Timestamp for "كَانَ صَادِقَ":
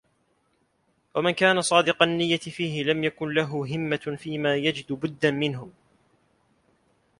1.31-2.03